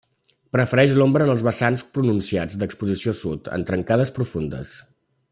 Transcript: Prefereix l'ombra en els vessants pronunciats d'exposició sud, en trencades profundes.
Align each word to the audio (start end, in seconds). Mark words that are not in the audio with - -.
Prefereix 0.55 0.93
l'ombra 1.01 1.25
en 1.27 1.33
els 1.33 1.43
vessants 1.47 1.83
pronunciats 1.97 2.57
d'exposició 2.63 3.13
sud, 3.19 3.51
en 3.59 3.67
trencades 3.71 4.13
profundes. 4.21 4.73